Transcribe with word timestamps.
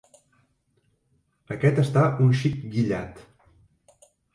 Aquest 1.57 1.83
està 1.85 2.09
un 2.27 2.35
xic 2.43 2.59
guillat. 2.75 3.25